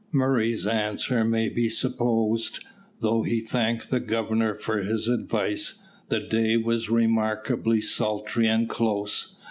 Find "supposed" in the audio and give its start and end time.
1.69-2.65